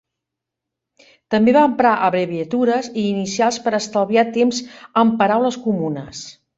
També 1.33 1.53
va 1.57 1.65
emprar 1.73 1.91
abreviatures 2.09 2.91
i 3.03 3.05
inicials 3.13 3.63
per 3.69 3.77
a 3.77 3.83
estalviar 3.85 4.27
temps 4.41 4.67
amb 5.07 5.19
paraules 5.25 5.65
comunes. 5.71 6.29